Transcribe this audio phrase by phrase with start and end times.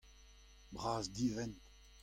[0.71, 1.55] Bras-divent.